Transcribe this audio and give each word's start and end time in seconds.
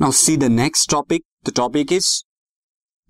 Now 0.00 0.12
see 0.12 0.36
the 0.36 0.44
next 0.44 0.90
topic 0.90 1.22
the 1.46 1.52
topic 1.56 1.92
is 1.92 2.06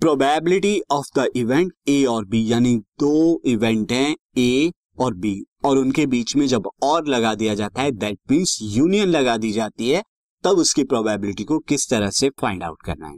probability 0.00 0.80
of 0.90 1.06
the 1.18 1.26
event 1.36 1.72
A 1.88 2.04
और 2.04 2.24
B 2.24 2.40
यानी 2.52 2.74
दो 3.00 3.40
event 3.46 3.92
हैं 3.92 4.16
ए 4.38 4.70
और 5.00 5.14
बी 5.14 5.34
और 5.64 5.78
उनके 5.78 6.06
बीच 6.06 6.34
में 6.36 6.46
जब 6.46 6.66
और 6.82 7.06
लगा 7.08 7.34
दिया 7.34 7.54
जाता 7.54 7.82
है 7.82 7.90
दैट 7.90 8.18
मीन्स 8.30 8.56
यूनियन 8.62 9.08
लगा 9.08 9.36
दी 9.36 9.50
जाती 9.52 9.90
है, 9.90 10.02
तब 10.44 10.58
उसकी 10.58 10.84
प्रोबेबिलिटी 10.84 11.44
को 11.44 11.58
किस 11.58 11.88
तरह 11.90 12.10
से 12.10 12.28
फाइंड 12.40 12.62
आउट 12.62 12.82
करना 12.84 13.08
है? 13.08 13.16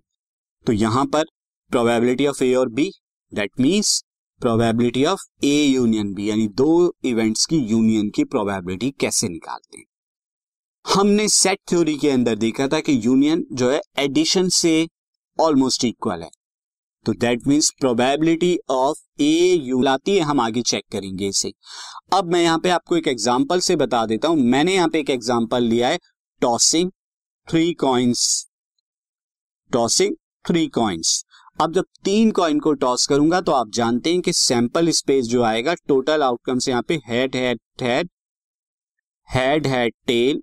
तो 0.66 0.72
यहाँ 0.72 1.04
पर 1.06 1.24
प्रोबेबिलिटी 1.70 2.26
ऑफ़ 2.26 2.42
ए 2.44 2.52
और 2.54 2.68
B 2.70 2.90
that 3.32 3.60
means 3.60 4.02
probability 4.40 5.04
of 5.04 5.24
A 5.44 5.54
union 5.64 6.12
B 6.14 6.28
यानी 6.30 6.46
दो 6.56 6.92
इवेंट्स 7.04 7.46
की 7.46 7.58
यूनियन 7.72 8.10
की 8.10 8.24
प्रोबेबिलिटी 8.24 8.90
कैसे 9.00 9.28
निकालते 9.28 9.78
हैं? 9.78 9.84
हमने 10.84 11.26
सेट 11.28 11.58
थ्योरी 11.70 11.96
के 11.98 12.10
अंदर 12.10 12.34
देखा 12.36 12.66
था 12.68 12.78
कि 12.80 12.98
यूनियन 13.04 13.44
जो 13.52 13.70
है 13.70 13.80
एडिशन 13.98 14.48
से 14.50 14.72
ऑलमोस्ट 15.38 15.84
इक्वल 15.84 16.22
है। 16.22 16.28
तो 17.06 17.12
that 17.14 17.46
means 17.48 17.70
probability 17.80 18.56
of 18.70 18.98
A 19.22 19.60
U 19.62 19.80
लाती 19.82 20.16
है, 20.16 20.20
हम 20.20 20.40
आगे 20.40 20.62
चेक 20.62 20.84
करेंगे 20.92 21.28
इसे। 21.28 21.52
अब 22.12 22.32
मैं 22.32 22.42
यहाँ 22.42 22.58
पे 22.58 22.70
आपको 22.70 22.96
एक 22.96 23.08
एग्जांपल 23.08 23.60
से 23.60 23.76
बता 23.76 24.04
देता 24.06 24.28
हूँ। 24.28 24.36
मैंने 24.46 24.74
यहाँ 24.74 24.88
पे 24.88 25.00
एक 25.00 25.10
एग्जांपल 25.10 25.62
लिया 25.64 25.88
है 25.88 25.98
tossing 26.42 26.90
three 27.48 27.72
coins 27.76 28.26
tossing 29.70 30.14
three 30.46 30.66
coins 30.70 31.22
अब 31.58 31.72
जब 31.74 31.84
तीन 32.04 32.30
कॉइन 32.32 32.60
को 32.60 32.72
टॉस 32.76 33.06
करूँगा 33.06 33.40
तो 33.40 33.52
आप 33.52 33.70
जानते 33.74 34.12
हैं 34.12 34.20
कि 34.20 34.32
सैंपल 34.34 34.90
स्पेस 34.92 35.24
जो 35.26 35.42
आएगा 35.44 35.74
टोटल 35.88 36.22
आउटकम 36.22 36.58
से 36.58 36.70
यहाँ 36.70 36.82
पे 36.82 37.00
head 37.06 37.36
head 37.36 37.60
head 37.82 38.08
head 39.28 39.66
head 39.66 39.94
tail 40.06 40.42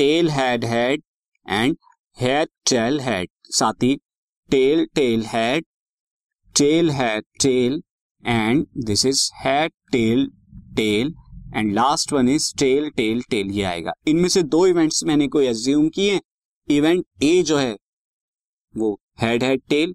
tail 0.00 0.30
head 0.30 0.64
head 0.64 1.02
and 1.46 1.76
head 2.18 2.48
tail 2.70 3.00
head 3.00 3.28
साथ 3.54 3.82
ही 3.82 3.94
tail 4.50 4.84
tail 4.94 5.24
head 5.26 5.64
tail 6.54 6.90
head 6.90 7.24
tail 7.42 7.80
and 8.24 8.64
this 8.86 9.04
is 9.06 9.28
head 9.36 9.72
tail 9.92 10.26
tail 10.76 11.12
and 11.56 11.72
last 11.74 12.12
one 12.12 12.28
is 12.28 12.52
tail 12.58 12.88
tail 12.96 13.20
tail 13.30 13.50
ये 13.50 13.62
आएगा। 13.64 13.92
इनमें 14.08 14.28
से 14.28 14.42
दो 14.44 14.66
events 14.66 15.02
मैंने 15.04 15.26
कोई 15.28 15.46
assume 15.46 15.88
किए 15.88 16.20
event 16.68 17.04
A 17.22 17.42
जो 17.42 17.58
है, 17.58 17.76
वो 18.74 18.92
head 19.20 19.44
head 19.44 19.62
tail 19.68 19.94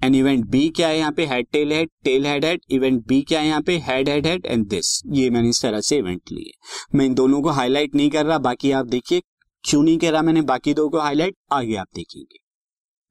and 0.00 0.16
event 0.16 0.44
B 0.46 0.68
क्या 0.76 0.88
है 0.88 0.98
यहाँ 0.98 1.12
पे? 1.12 1.26
Head 1.26 1.46
tail 1.52 1.72
head 1.72 1.90
tail 2.04 2.26
head 2.26 2.44
head 2.44 2.60
event 2.70 3.02
B 3.08 3.20
क्या 3.22 3.40
है 3.40 3.46
यहाँ 3.46 3.62
पे? 3.62 3.78
Head 3.78 4.08
head 4.08 4.26
head 4.26 4.46
and 4.46 4.66
this 4.68 5.00
ये 5.12 5.30
मैंने 5.30 5.48
इस 5.48 5.62
तरह 5.62 5.80
से 5.80 5.98
इवेंट 5.98 6.32
लिए। 6.32 6.52
मैं 6.94 7.06
इन 7.06 7.14
दोनों 7.14 7.42
को 7.42 7.50
हाईलाइट 7.50 7.94
नहीं 7.94 8.10
कर 8.10 8.26
रहा, 8.26 8.38
बाकी 8.38 8.70
आप 8.72 8.86
देखिए। 8.86 9.22
क्यों 9.64 9.82
नहीं 9.82 9.98
कह 9.98 10.10
रहा 10.10 10.22
मैंने 10.22 10.42
बाकी 10.42 10.74
दो 10.74 10.88
को 10.88 10.98
हाईलाइट 11.00 11.34
आगे 11.52 11.74
आप 11.76 11.86
देखेंगे। 11.94 12.38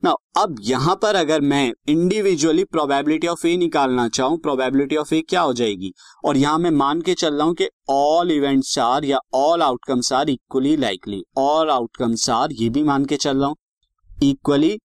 ना 0.04 0.14
अब 0.38 0.56
यहाँ 0.62 0.96
पर 1.02 1.16
अगर 1.16 1.42
मैं 1.42 1.72
इंडिविजुअली 1.90 2.64
प्रोबेबिलिटी 2.66 3.28
ऑफ़ 3.28 3.46
ए 3.48 3.56
निकालना 3.58 4.08
चाहूँ 4.10 4.38
प्रोबेबिलिटी 4.40 4.96
ऑफ़ 4.96 5.14
ए 5.16 5.22
क्या 5.22 5.42
हो 5.42 5.54
जाएगी? 5.54 5.92
और 6.26 6.38
यहाँ 6.38 6.58
मैं 6.60 6.72
मान 6.72 7.02
के 7.02 7.14
चल 7.14 7.34
रहा 7.34 7.46
हूँ 7.48 7.56
कि 7.56 7.68
ऑल 7.90 8.32
इवेंट्स 8.32 8.78
आर 8.80 9.06
या 9.06 9.20
all 9.36 9.62
outcomes 9.62 10.12
are 10.14 10.30
equally 10.30 10.76
likely 10.78 11.24
all 11.38 11.70
outcomes 11.70 12.30
are 12.30 12.52
ये 12.52 12.70
भी 12.70 12.84
मान 12.84 13.06
के 13.06 13.18
चल 13.18 13.38
रहा 13.38 13.48
हूँ 13.48 13.56
इक्वली 14.24 14.78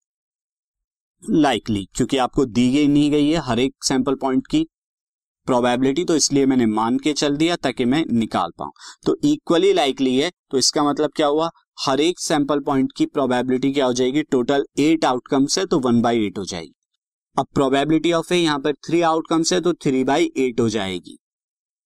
लाइकली 1.22 1.86
क्योंकि 1.94 2.16
आपको 2.18 2.44
दी 2.46 2.68
गई 2.72 2.86
नहीं 2.88 3.10
गई 3.10 3.28
है 3.30 3.40
हर 3.44 3.58
एक 3.58 3.74
सैंपल 3.84 4.14
पॉइंट 4.14 4.46
की। 4.46 4.66
प्रोबेबिलिटी 5.46 6.04
तो 6.04 6.16
इसलिए 6.16 6.46
मैंने 6.46 6.66
मान 6.68 6.98
के 6.98 7.12
चल 7.12 7.36
दिया 7.36 7.56
ताकि 7.56 7.84
मैं 7.84 8.04
निकाल 8.10 8.50
पाऊँ। 8.58 8.72
तो 9.06 9.16
इक्वली 9.24 9.72
लाइकली 9.72 10.16
है 10.16 10.30
तो 10.50 10.58
इसका 10.58 10.82
मतलब 10.84 11.10
क्या 11.16 11.26
हुआ? 11.26 11.48
हर 11.80 12.00
एक 12.00 12.20
सैंपल 12.20 12.60
पॉइंट 12.60 12.92
की 12.96 13.06
प्रोबेबिलिटी 13.08 13.72
क्या 13.72 13.86
हो 13.86 13.92
जाएगी? 13.92 14.22
टोटल 14.22 14.64
एट 14.80 15.04
आउटकम्स 15.04 15.58
है 15.58 15.66
तो 15.66 15.78
वन 15.80 16.00
बाई 16.02 16.24
एट 16.26 16.38
हो 16.38 16.44
जाएगी। 16.44 16.72
अब 17.36 17.46
प्रोबेबिलिटी 17.54 18.12
ऑफ़ 18.12 18.32
ए 18.34 18.36
यहाँ 18.36 18.58
पर 18.60 18.72
थ्री 18.86 19.00
आउटकम्स 19.02 19.52
है 19.52 19.60
तो 19.60 19.72
थ्री 19.74 20.04
बाई 20.04 20.30
एट 20.38 20.60
हो 20.60 20.68
जाएगी। 20.68 21.18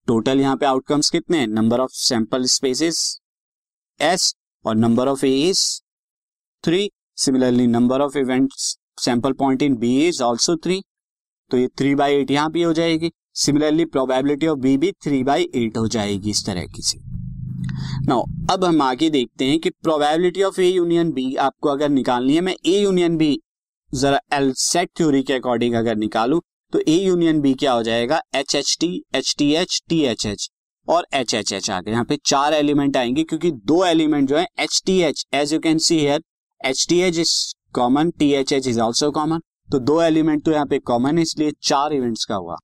टोटल 0.09 0.41
यहाँ 0.41 0.57
पे 0.57 0.67
आउटकम्स 0.67 1.11
कितने 1.11 1.39
हैं? 1.39 1.47
Number 1.49 1.81
of 1.81 1.91
sample 1.95 2.45
spaces 2.49 2.99
S 4.01 4.35
और 4.65 4.75
number 4.77 5.09
of 5.09 5.25
A 5.27 5.31
is 5.41 5.63
three 6.65 6.91
similarly 7.17 7.67
number 7.67 8.01
of 8.01 8.19
events 8.19 8.77
sample 9.01 9.33
point 9.35 9.63
in 9.63 9.77
B 9.77 9.97
is 10.07 10.23
also 10.23 10.57
three 10.57 10.81
तो 11.51 11.59
ये 11.59 11.69
थ्री 11.79 11.95
बाई 11.95 12.15
एट 12.15 12.31
यहाँ 12.31 12.51
भी 12.53 12.63
हो 12.63 12.73
जाएगी। 12.73 13.11
सिमिलरली 13.37 13.85
प्रोबेबिलिटी 13.87 14.47
ऑफ़ 14.47 14.59
बी 14.59 14.77
भी 14.79 14.91
थ्री 15.05 15.23
बाई 15.25 15.49
एट 15.55 15.77
हो 15.79 15.87
जाएगी 15.89 16.31
इस 16.31 16.45
तरह 16.47 16.67
की 16.67 16.83
से। 16.83 16.99
नाउ 18.09 18.23
अब 18.51 18.65
हम 18.65 18.83
आगे 18.83 19.09
देखते 19.11 19.45
हैं 19.45 19.59
कि 19.61 19.71
probability 19.83 20.43
of 20.43 20.61
A 20.61 20.69
union 20.69 21.11
B 21.13 21.35
आपको 21.37 21.69
अगर 21.69 21.89
निकालनी 21.89 22.35
है, 22.35 22.41
मैं 22.41 22.55
ए 22.67 22.79
यूनियन 22.81 23.17
बी 23.17 23.39
जरा 23.93 24.21
एल 24.33 24.53
सेट 24.59 24.91
थ्योरी 24.99 25.23
के 25.23 25.33
अकॉर्डिंग 25.33 25.75
अगर 25.75 25.97
निकालू 25.97 26.41
तो 26.73 26.81
ए 26.89 26.97
यूनियन 26.97 27.41
बी 27.41 27.53
क्या 27.55 27.73
हो 27.73 27.83
जाएगा? 27.83 28.21
H 28.35 28.55
H 28.55 28.77
T 28.81 28.89
H 29.15 29.35
T 29.39 29.53
H 29.55 29.81
T 29.89 30.01
H 30.05 30.27
H 30.27 30.49
और 30.89 31.07
एच 31.15 31.35
एच 31.35 31.53
एच 31.53 31.71
आ 31.71 31.81
गए 31.81 31.91
यहाँ 31.91 32.05
पे 32.05 32.17
चार 32.27 32.55
एलिमेंट 32.55 32.97
आएँगे 32.97 33.23
क्योंकि 33.25 33.51
दो 33.51 33.85
एलिमेंट 33.85 34.29
जो 34.29 34.37
है 34.37 34.47
H 34.61 34.83
T 34.87 34.99
H 35.03 35.25
as 35.35 35.53
you 35.53 35.59
can 35.61 35.79
see 35.79 35.99
here 35.99 36.23
H 36.61 36.87
T 36.89 37.01
H 37.01 37.19
is 37.19 37.33
common 37.75 38.11
T 38.11 38.33
H 38.33 38.53
H 38.53 38.67
is 38.69 38.81
also 38.81 39.11
common 39.11 39.41
तो 39.73 39.79
दो 39.81 40.01
एलिमेंट 40.03 40.45
तो 40.45 40.53
यहाँ 40.53 40.67
पे 40.67 40.79
कॉमन 40.79 41.17
है, 41.17 41.23
इसलिए 41.23 41.53
चार 41.63 41.93
इवेंट्स 41.93 42.25
का 42.25 42.35
हुआ। 42.35 42.57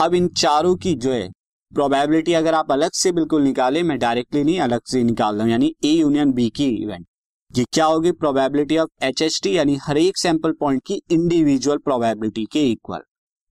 अब 0.00 0.14
इन 0.14 0.26
चारों 0.30 0.74
की 0.76 0.94
जो 0.94 1.12
है 1.12 1.28
प्रोबेबिलिटी 1.72 2.32
अगर 2.34 2.54
आप 2.54 2.70
अलग 2.72 2.90
से 2.94 3.10
बिल्कुल 3.12 3.42
निकाले, 3.42 3.82
मैं 3.82 3.98
डायरेक्टली 3.98 4.42
नहीं 4.44 4.58
अलग 4.60 4.80
से 4.86 5.02
निकाल 5.04 5.34
रहा 5.34 5.42
हूँ, 5.44 5.50
यानी 5.50 5.74
ए 5.84 5.90
यूनियन 5.90 6.32
बी 6.32 6.48
की 6.50 6.66
इवेंट 6.82 7.06
ये 7.50 7.64
क्या 7.72 7.84
होगी? 7.84 8.12
Probability 8.12 8.76
of 8.78 9.04
H 9.04 9.22
H 9.22 9.40
T 9.42 9.56
यानी 9.56 9.76
हर 9.82 9.98
एक 9.98 10.18
सैंपल 10.18 10.52
पॉइंट 10.60 10.82
की 10.86 11.00
इंडिविजुअल 11.12 11.78
प्रोबेबिलिटी 11.78 12.44
के 12.52 12.62
इक्वल 12.70 13.00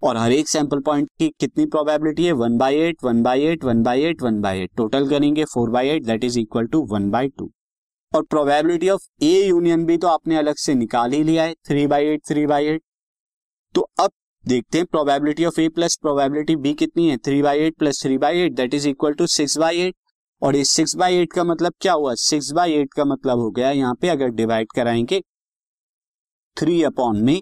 और 0.01 0.17
हर 0.17 0.31
एक 0.31 0.49
सैंपल 0.49 0.79
पॉइंट 0.81 1.09
की 1.19 1.29
कितनी 1.39 1.65
प्रोबेबिलिटी 1.65 2.25
है? 2.25 2.31
One 2.33 2.57
by 2.57 2.75
eight 2.77 3.03
one 3.03 3.21
by 3.23 3.41
eight 3.45 3.63
one 3.63 3.83
by 3.83 4.03
eight 4.03 4.21
one 4.21 4.41
by 4.41 4.59
eight 4.59 4.71
total 4.77 5.09
करेंगे 5.09 5.45
four 5.53 5.69
by 5.69 5.89
eight 5.89 6.05
that 6.05 6.23
is 6.23 6.39
equal 6.39 6.67
to 6.67 6.85
one 6.91 7.09
by 7.11 7.27
two 7.29 7.51
और 8.11 8.23
probability 8.25 8.89
of 8.89 9.07
A 9.23 9.33
union 9.47 9.85
B 9.85 9.97
तो 9.97 10.07
आपने 10.07 10.37
अलग 10.37 10.55
से 10.57 10.75
निकाल 10.75 11.11
ही 11.11 11.23
लिया 11.23 11.43
है 11.43 11.53
three 11.67 11.85
by 11.87 12.05
eight 12.05 12.21
three 12.29 12.45
by 12.47 12.65
eight 12.67 12.81
तो 13.75 13.89
अब 13.99 14.11
देखते 14.47 14.77
हैं 14.77 14.85
probability 14.85 15.45
of 15.45 15.59
A 15.61 15.67
plus 15.69 15.95
probability 16.01 16.55
B 16.57 16.73
कितनी 16.73 17.09
है? 17.09 17.17
Three 17.17 17.41
by 17.41 17.59
eight 17.59 17.75
plus 17.79 18.01
three 18.03 18.17
by 18.17 18.39
eight 18.39 18.53
that 18.55 18.73
is 18.73 18.87
equal 18.89 19.13
to 19.13 19.27
six 19.27 19.57
by 19.57 19.79
eight 19.81 19.95
और 20.41 20.55
ये 20.55 20.63
सिक्स 20.65 20.95
बाई 20.95 21.15
एट 21.15 21.33
का 21.33 21.43
मतलब 21.43 21.73
क्या 21.81 21.93
हुआ? 21.93 22.13
सिक्स 22.15 22.51
बाई 22.51 22.73
एट 22.73 22.93
का 22.93 23.05
मतलब 23.05 23.39
हो 23.39 23.49
गया 23.51 23.71
यहाँ 23.71 23.95
पे 24.01 24.09
अगर 24.09 24.29
डिवाइड 24.31 24.71
कराएँगे 24.75 25.21
थ्री 26.57 26.81
अपॉन 26.83 27.21
में 27.23 27.39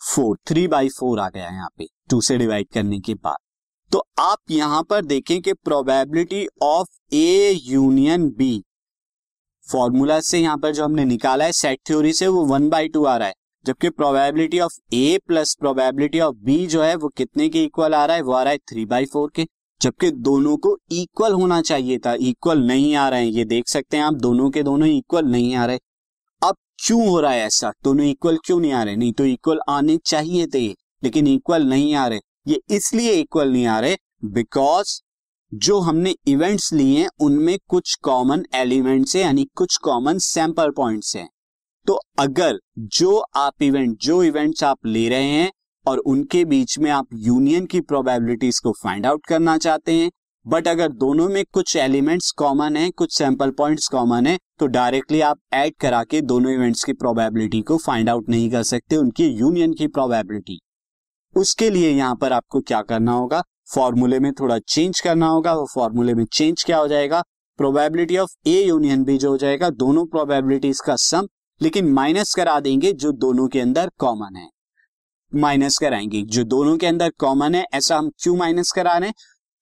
फोर 0.00 0.36
थ्री 0.48 0.66
बाई 0.68 0.88
फोर 0.88 1.20
आ 1.20 1.28
गया 1.28 1.44
यहाँ 1.44 1.68
पे 1.78 1.86
टू 2.10 2.20
से 2.20 2.36
डिवाइड 2.38 2.68
करने 2.74 3.00
के 3.00 3.14
बाद। 3.14 3.36
तो 3.90 4.04
आप 4.18 4.38
यहाँ 4.50 4.82
पर 4.82 5.04
देखें 5.04 5.40
कि 5.42 5.52
probability 5.54 6.46
of 6.62 7.14
A 7.14 7.52
union 7.64 8.28
B 8.38 8.52
formula 9.66 10.20
से 10.20 10.38
यहाँ 10.38 10.56
पर 10.58 10.72
जो 10.72 10.84
हमने 10.84 11.04
निकाला 11.04 11.44
है 11.44 11.52
सेट 11.54 11.78
थ्योरी 11.88 12.12
से 12.12 12.26
वो 12.28 12.44
वन 12.46 12.68
बाई 12.68 12.88
टू 12.88 13.04
आ 13.04 13.16
रहा 13.16 13.28
है। 13.28 13.34
जबकि 13.66 13.90
probability 13.90 14.60
of 14.60 14.94
A 14.94 15.18
plus 15.26 15.54
probability 15.60 16.20
of 16.20 16.36
B 16.36 16.66
जो 16.66 16.82
है, 16.82 16.96
वो 16.96 17.08
कितने 17.08 17.48
के 17.48 17.64
इक्वल 17.64 17.94
आ 17.94 18.04
रहा 18.06 18.16
है? 18.16 18.22
वो 18.22 18.32
आ 18.32 18.42
रहा 18.42 18.52
है 18.52 18.58
थ्री 18.58 18.86
बाई 18.86 19.04
फोर 19.04 19.30
के। 19.34 19.46
जबकि 19.82 20.10
दोनों 20.10 20.56
को 20.56 20.78
इक्वल 20.92 21.32
होना 21.32 21.60
चाहिए 21.62 21.98
था। 21.98 22.14
इक्वल 22.20 22.58
नहीं 22.58 22.94
आ 22.94 23.08
रहे 23.08 23.20
हैं। 23.20 23.32
ये 23.32 23.44
देख 23.44 23.68
सकते 23.68 23.96
हैं 23.96 24.04
आप, 24.04 24.14
दोनों 24.14 24.50
के 24.50 24.62
दोनों 24.62 24.88
इक्वल 24.88 25.24
नहीं 25.24 25.54
आ 25.54 25.66
रहे। 25.66 25.78
अब 26.42 26.54
क्यों 26.86 27.08
हो 27.08 27.20
रहा 27.20 27.32
है 27.32 27.46
ऐसा? 27.46 27.72
दोनों 27.84 28.06
इक्वल 28.06 28.38
क्यों 28.44 28.60
नहीं 28.60 28.72
आ 28.72 28.82
रहे? 28.82 28.96
नहीं 28.96 29.12
तो 29.12 29.24
इक्वल 29.24 29.60
आने 29.68 29.98
चाहिए 30.06 30.46
थे 30.46 30.66
लेकिन 31.04 31.26
इक्वल 31.26 31.62
नहीं 31.62 31.94
आ 31.94 32.06
रहे। 32.06 32.20
ये 32.48 32.60
इसलिए 32.70 33.12
इक्वल 33.12 33.52
नहीं 33.52 33.66
आ 33.66 33.80
रहे 33.80 33.96
बिकॉज़ 34.24 35.00
जो 35.54 35.78
हमने 35.80 36.14
इवेंट्स 36.26 36.72
लिए 36.72 37.00
हैं, 37.00 37.08
उनमें 37.20 37.58
कुछ 37.68 37.94
कॉमन 38.02 38.44
एलिमेंट्स 38.54 39.16
है 39.16 39.22
यानी 39.22 39.48
कुछ 39.54 39.76
कॉमन 39.76 40.18
सैंपल 40.18 40.70
पॉइंट्स 40.70 41.16
हैं। 41.16 41.28
तो 41.88 42.00
अगर 42.18 42.58
जो 42.96 43.16
आप 43.36 43.62
इवेंट 43.62 43.96
जो 43.98 44.22
इवेंट्स 44.22 44.64
आप 44.64 44.86
ले 44.86 45.08
रहे 45.08 45.24
हैं 45.24 45.50
और 45.86 45.98
उनके 45.98 46.44
बीच 46.44 46.78
में 46.78 46.90
आप 46.90 47.06
यूनियन 47.14 47.66
की 47.66 47.80
प्रोबेबिलिटीज 47.80 48.58
को 48.58 48.72
फाइंड 48.72 49.06
आउट 49.06 49.26
करना 49.26 49.56
चाहते 49.58 49.92
हैं 49.92 50.10
बट 50.46 50.68
अगर 50.68 50.88
दोनों 50.94 51.28
में 51.28 51.44
कुछ 51.52 51.76
एलिमेंट्स 51.76 52.30
कॉमन 52.30 52.76
है, 52.76 52.90
कुछ 52.90 53.16
सैंपल 53.18 53.50
पॉइंट्स 53.50 53.88
कॉमन 53.88 54.26
है 54.26 54.38
तो 54.58 54.66
डायरेक्टली 54.66 55.20
आप 55.20 55.38
ऐड 55.52 55.74
करा 55.80 56.02
के 56.04 56.20
दोनों 56.22 56.52
इवेंट्स 56.52 56.84
की 56.84 56.92
प्रोबेबिलिटी 56.92 57.60
को 57.62 57.76
फाइंड 57.76 58.10
आउट 58.10 58.28
नहीं 58.28 58.50
कर 58.50 58.62
सकते, 58.62 58.96
उनकी 58.96 59.26
यूनियन 59.26 59.72
की 59.72 59.86
प्रोबेबिलिटी 59.88 60.58
उसके 61.36 61.70
लिए 61.70 61.90
यहाँ 61.90 62.16
पर 62.16 62.32
आपको 62.32 62.60
क्या 62.60 62.82
करना 62.82 63.12
होगा? 63.12 63.42
फॉर्मूले 63.74 64.20
में 64.20 64.32
थोड़ा 64.32 64.58
चेंज 64.58 65.00
करना 65.00 65.26
होगा, 65.26 65.54
वो 65.54 65.66
फॉर्मूले 65.74 66.14
में 66.14 66.24
चेंज 66.24 66.64
क्या 66.64 66.78
हो 66.78 66.88
जाएगा? 66.88 67.22
Probability 67.58 68.18
of 68.18 68.36
A 68.46 68.62
union 68.62 69.04
B 69.04 69.18
जो 69.18 69.30
हो 69.30 69.36
जाएगा, 69.38 69.70
दोनों 69.70 70.06
प्रोबेबिलिटीज 70.06 70.80
का 70.80 70.96
सम 70.98 71.26
लेकिन 71.60 71.92
माइनस 71.92 72.34
करा 72.34 72.58
देंगे 72.60 72.92
जो 72.92 73.12
दोनों 73.14 73.48
के 73.48 73.60
अंदर 73.60 73.90
कॉमन 73.98 74.36
है। 74.36 74.48
माइनस 75.32 75.78
कराएँगे, 75.78 76.22
जो 76.22 76.44
दोनों 76.44 76.76
के 76.76 76.86
अंदर 76.86 77.10
कॉमन 77.18 77.54
है, 77.54 77.64
ऐसा 77.74 77.96
हम 77.96 78.10
क्यों 78.18 78.36
माइनस 78.36 78.72
करा 78.72 78.96
रहे 78.98 79.08
हैं? 79.08 79.14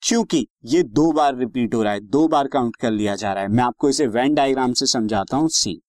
क्योंकि 0.02 0.46
ये 0.64 0.82
दो 0.82 1.10
बार 1.12 1.36
रिपीट 1.36 1.74
हो 1.74 1.82
रहा 1.82 1.92
है, 1.92 2.00
दो 2.00 2.26
बार 2.28 2.48
काउंट 2.48 2.76
कर 2.76 2.90
लिया 2.90 3.14
जा 3.16 3.32
रहा 3.32 3.42
है। 3.42 3.48
मैं 3.48 3.64
आपको 3.64 3.88
इसे 3.88 4.06
वेन 4.06 4.34
डायग्राम 4.34 4.72
से 4.72 4.86
समझाता 4.86 5.36
हूँ 5.36 5.48
सी 5.48 5.80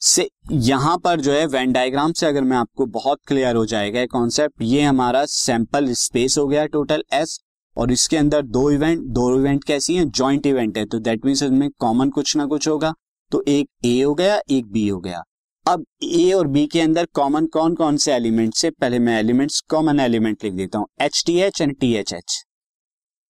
से 0.00 0.28
यहाँ 0.52 0.96
पर 0.98 1.20
जो 1.20 1.32
है 1.32 1.46
वेन 1.46 1.72
डायग्राम 1.72 2.12
से 2.12 2.26
अगर 2.26 2.42
मैं 2.42 2.56
आपको 2.56 2.86
बहुत 2.86 3.18
क्लियर 3.26 3.56
हो 3.56 3.64
जाएगा 3.66 4.04
कॉन्सेप्ट 4.06 4.62
ये 4.62 4.82
हमारा 4.82 5.24
सैंपल 5.26 5.92
स्पेस 5.94 6.36
हो 6.38 6.46
गया 6.46 6.64
टोटल 6.66 7.02
एस 7.12 7.38
और 7.76 7.92
इसके 7.92 8.16
अंदर 8.16 8.42
दो 8.42 8.70
इवेंट 8.70 9.02
दो 9.08 9.34
इवेंट 9.36 9.64
कैसी 9.64 9.96
हैं? 9.96 10.08
जॉइंट 10.10 10.46
इवेंट 10.46 10.78
है 10.78 10.84
तो 10.84 10.98
दैट 10.98 11.24
मीन्स 11.24 11.42
इसमें 11.42 11.68
कॉमन 11.70 12.10
कुछ 12.10 12.36
ना 12.36 12.46
कुछ 12.46 12.68
होगा। 12.68 12.92
तो 13.32 13.42
एक 13.48 13.68
ए 13.84 14.00
हो 14.02 14.14
गया, 14.14 14.40
एक 14.50 14.70
बी 14.72 14.86
हो 14.88 14.98
गया। 15.00 15.22
अब 15.66 15.84
ए 16.04 16.32
और 16.32 16.46
बी 16.48 16.66
के 16.66 16.80
अंदर 16.80 17.06
कॉमन 17.14 17.46
कौन 17.48 17.74
कौन 17.76 17.96
से 17.96 18.12
एलिमेंट 18.12 18.54
से? 18.54 18.70
पहले 18.70 18.98
मैं 18.98 19.18
एलिमेंट्स 19.18 19.60
कॉमन 19.70 20.00
एलिमेंट 20.00 20.44
लिख 20.44 20.52
देता 20.54 20.78
हूँ। 20.78 20.86
H 21.00 21.22
T 21.26 21.38
H 21.40 21.60
and 21.60 21.76
T 21.80 21.92
H 21.96 22.12
H 22.14 22.44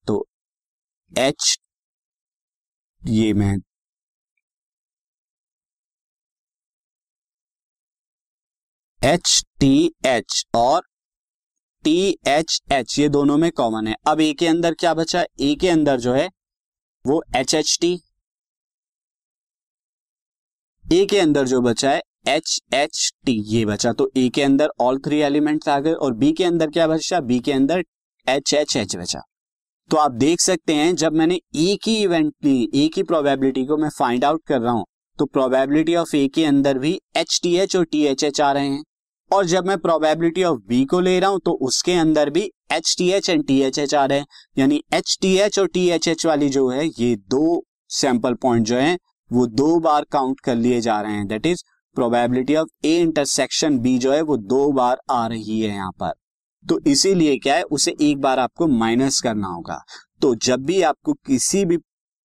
तो 0.07 0.25
एच 1.13 1.57
ये 3.03 3.33
मैं 3.35 3.57
एच 9.01 9.43
टी 9.61 9.91
एच 10.07 10.45
और 10.55 10.83
टी 11.85 11.95
एच 12.29 12.61
एच 12.73 12.99
ये 12.99 13.09
दोनों 13.09 13.37
में 13.39 13.51
कॉमन 13.53 13.87
है। 13.87 13.95
अब 14.09 14.21
ए 14.21 14.33
के 14.39 14.47
अंदर 14.47 14.75
क्या 14.75 14.93
बचा? 14.95 15.25
ए 15.41 15.55
के 15.61 15.69
अंदर 15.69 16.01
जो 16.01 16.13
है, 16.15 16.29
वो 17.05 17.23
एच 17.37 17.55
एच 17.55 17.77
टी 17.81 17.99
ए 20.91 21.05
के 21.07 21.19
अंदर 21.19 21.47
जो 21.47 21.61
बचा 21.61 21.91
है 21.91 22.01
एच 22.29 22.59
एच 22.75 23.11
टी 23.27 23.33
ये 23.49 23.65
बचा। 23.65 23.93
तो 23.93 24.11
ए 24.17 24.29
के 24.29 24.43
अंदर 24.43 24.71
ऑल 24.81 24.99
थ्री 24.99 25.19
एलिमेंट्स 25.23 25.69
आ 25.69 25.79
गए 25.81 25.93
और 25.95 26.15
बी 26.15 26.31
के 26.33 26.45
अंदर 26.45 26.71
क्या 26.71 26.87
बचा? 26.89 27.21
बी 27.21 27.39
के 27.39 27.53
अंदर 27.53 27.83
एच 28.27 28.55
एच 28.55 28.77
एच 28.77 28.97
बचा। 28.97 29.21
तो 29.91 29.97
आप 29.97 30.13
देख 30.13 30.41
सकते 30.41 30.75
हैं, 30.75 30.95
जब 30.95 31.13
मैंने 31.13 31.35
एक 31.35 31.89
ही 31.89 31.97
इवेंट 31.97 32.47
एक 32.47 32.97
ही 32.97 33.03
प्रोबेबिलिटी 33.03 33.65
को 33.67 33.77
मैं 33.77 33.89
फाइंड 33.99 34.25
आउट 34.25 34.43
कर 34.47 34.61
रहा 34.61 34.73
हूँ 34.73 34.85
तो 35.19 35.27
प्रोबेबिलिटी 35.27 35.95
ऑफ़ 35.97 36.15
ए 36.17 36.27
के 36.29 36.45
अंदर 36.45 36.79
भी 36.79 36.99
एच 37.17 37.39
टी 37.43 37.55
एच 37.57 37.77
और 37.77 37.85
टी 37.85 38.03
एच 38.07 38.25
एच 38.25 38.41
आ 38.41 38.51
रहे 38.53 38.69
हैं। 38.69 38.83
और 39.31 39.45
जब 39.47 39.67
मैं 39.67 39.77
प्रोबेबिलिटी 39.79 40.45
ऑफ़ 40.45 40.59
बी 40.69 40.85
को 40.85 41.01
ले 41.01 41.19
रहा 41.21 41.31
हूँ 41.31 41.41
तो 41.45 41.53
उसके 41.63 41.93
अंदर 41.97 42.31
भी 42.31 42.43
H 42.73 42.95
T 42.99 43.11
H 43.11 43.31
and 43.31 43.47
T 43.47 43.61
H 43.63 43.79
H 43.79 43.95
आ 43.95 44.05
रहे 44.05 44.19
हैं। 44.19 44.27
यानी 44.59 44.83
एच 44.95 45.17
टी 45.23 45.37
एच 45.39 45.59
और 45.59 45.69
टी 45.69 45.89
एच 45.91 46.09
एच 46.09 46.27
वाली 46.27 46.49
जो 46.49 46.69
है, 46.69 46.87
ये 46.89 47.15
दो 47.17 47.63
सैंपल 47.91 48.35
पॉइंट 48.43 48.67
जो 48.67 48.77
है 48.77 48.97
वो 49.31 49.47
दो 49.49 49.79
बार 49.81 50.05
काउंट 50.13 50.41
कर 50.41 50.55
लिए 50.57 50.81
जा 50.81 51.01
रहे 51.01 51.13
हैं. 51.13 51.27
That 51.27 51.47
is 51.47 51.63
probability 51.97 52.55
of 52.57 52.69
A 52.85 52.97
intersection 52.99 53.79
B 53.79 53.97
जो 53.99 54.13
है, 54.13 54.21
वो 54.23 54.37
दो 54.37 54.71
बार 54.73 55.01
आ 55.11 55.27
रही 55.27 55.61
है 55.61 55.69
यहाँ 55.69 55.91
पर. 56.01 56.13
तो 56.65 56.79
इसीलिए 56.87 57.37
क्या 57.39 57.55
है, 57.55 57.63
उसे 57.63 57.95
एक 58.01 58.21
बार 58.21 58.39
आपको 58.39 58.67
माइनस 58.69 59.21
करना 59.21 59.49
होगा. 59.49 59.79
तो 60.21 60.35
जब 60.37 60.65
भी 60.65 60.81
आपको 60.83 61.13
किसी 61.27 61.65
भी 61.65 61.79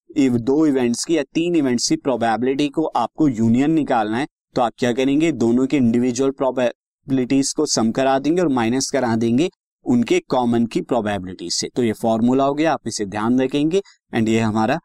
दो 0.10 0.66
इवेंट्स 0.66 1.04
की 1.06 1.18
या 1.18 1.24
तीन 1.34 1.56
इवेंट्स 1.56 1.88
की 1.90 1.96
प्रोबेबिलिटी 1.98 2.68
को 2.69 2.86
आपको 2.88 3.28
यूनियन 3.30 3.72
निकालना 3.72 4.18
है 4.18 4.28
तो 4.56 4.62
आप 4.62 4.74
क्या 4.80 4.92
करेंगे, 4.94 5.31
दोनों 5.34 5.66
के 5.68 5.78
इंडिविजुअल 5.78 6.31
प्रोबेबिलिटीज 6.34 7.51
को 7.54 7.66
सम 7.66 7.92
करा 7.92 8.18
देंगे 8.19 8.42
और 8.42 8.48
माइनस 8.50 8.90
करा 8.92 9.16
देंगे 9.16 9.50
उनके 9.86 10.19
कॉमन 10.30 10.66
की 10.66 10.81
प्रोबेबिलिटी 10.84 11.50
से. 11.50 11.69
तो 11.75 11.84
ये 11.84 11.94
फॉर्मूला 11.94 12.44
हो 12.44 12.54
गया, 12.54 12.74
आप 12.74 12.88
इसे 12.88 13.06
ध्यान 13.06 13.42
रखेंगे 13.42 13.81
एंड 14.13 14.30
ये 14.30 14.40
हमारा 14.40 14.80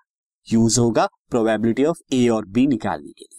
यूज़ 0.48 0.80
होगा 0.80 1.08
प्रोबेबिलिटी 1.30 1.84
ऑफ़ 1.84 1.98
ए 2.12 2.28
और 2.28 2.46
बी 2.46 2.66
निकालने 2.66 3.12
के 3.12 3.24
लिए 3.24 3.38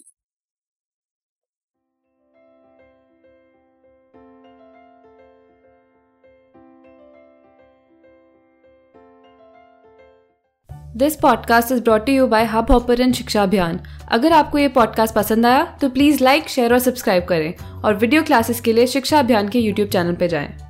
this 10.96 11.16
podcast 11.16 11.72
is 11.72 11.82
brought 11.82 12.08
you 12.08 12.26
by 12.26 12.44
Hubhopper 12.70 13.12
Shiksha 13.12 13.42
Abhiyan 13.42 13.80
अगर 14.08 14.32
आपको 14.32 14.58
ये 14.58 14.68
पॉडकास्ट 14.68 15.14
पसंद 15.14 15.46
आया 15.46 15.64
तो 15.80 15.88
प्लीज़ 15.88 16.24
लाइक 16.24 16.48
शेयर 16.48 16.72
और 16.72 16.78
सब्सक्राइब 16.78 17.24
करें 17.24 17.54
और 17.84 17.94
वीडियो 17.94 18.22
क्लासेस 18.22 18.60
के 18.60 18.72
लिए 18.72 18.86
शिक्षा 18.86 19.18
अभियान 19.18 19.48
के 19.48 19.58
यूट्यूब 19.58 19.88
चैनल 19.88 20.14
पर 20.14 20.26
जाएँ। 20.26 20.61